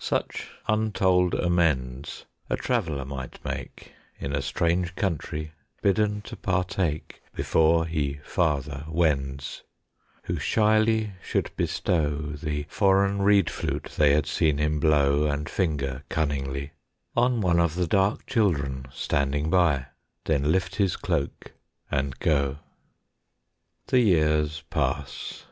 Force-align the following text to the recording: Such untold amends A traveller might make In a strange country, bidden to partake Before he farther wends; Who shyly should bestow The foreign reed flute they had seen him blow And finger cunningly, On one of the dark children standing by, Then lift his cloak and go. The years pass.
Such 0.00 0.48
untold 0.66 1.32
amends 1.34 2.24
A 2.50 2.56
traveller 2.56 3.04
might 3.04 3.38
make 3.44 3.92
In 4.18 4.34
a 4.34 4.42
strange 4.42 4.96
country, 4.96 5.52
bidden 5.80 6.22
to 6.22 6.34
partake 6.34 7.22
Before 7.36 7.86
he 7.86 8.18
farther 8.24 8.84
wends; 8.88 9.62
Who 10.24 10.40
shyly 10.40 11.12
should 11.22 11.52
bestow 11.56 12.32
The 12.32 12.66
foreign 12.68 13.22
reed 13.22 13.48
flute 13.48 13.94
they 13.96 14.12
had 14.12 14.26
seen 14.26 14.58
him 14.58 14.80
blow 14.80 15.26
And 15.28 15.48
finger 15.48 16.02
cunningly, 16.08 16.72
On 17.16 17.40
one 17.40 17.60
of 17.60 17.76
the 17.76 17.86
dark 17.86 18.26
children 18.26 18.86
standing 18.92 19.50
by, 19.50 19.86
Then 20.24 20.50
lift 20.50 20.74
his 20.74 20.96
cloak 20.96 21.52
and 21.92 22.18
go. 22.18 22.58
The 23.86 24.00
years 24.00 24.64
pass. 24.68 25.44